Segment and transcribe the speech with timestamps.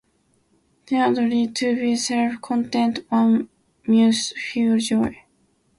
[0.87, 3.49] Thirdly, to be self-content, one
[3.85, 5.25] must feel joy.